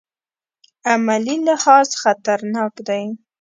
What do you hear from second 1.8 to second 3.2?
خطرناک دی.